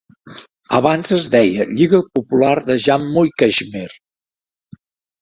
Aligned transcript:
Abans 0.77 1.13
es 1.17 1.27
deia 1.35 1.69
Lliga 1.75 2.01
Popular 2.17 2.57
de 2.73 2.81
Jammu 2.89 3.29
i 3.31 3.35
Caixmir. 3.45 3.89